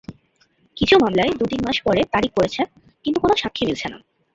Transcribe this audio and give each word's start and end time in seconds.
কিছু 0.77 0.95
মামলায় 1.01 1.31
দু-তিন 1.39 1.61
মাস 1.65 1.77
পরে 1.81 2.01
তারিখ 2.13 2.31
পড়ছে, 2.35 2.61
কিন্তু 3.03 3.17
কোনো 3.19 3.33
সাক্ষী 3.35 3.63
মিলছে 3.65 3.87
না। 3.89 3.97